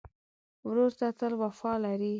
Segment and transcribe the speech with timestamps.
[0.67, 2.09] ورور ته تل وفا لرې.